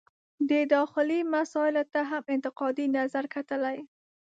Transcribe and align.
د 0.49 0.51
داخلي 0.75 1.19
مسایلو 1.33 1.83
ته 1.93 2.01
هم 2.09 2.23
انتقادي 2.35 2.85
نظر 2.97 3.25
کتلي. 3.35 3.77